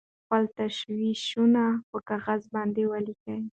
[0.23, 3.41] خپل تشویشونه په کاغذ باندې ولیکئ.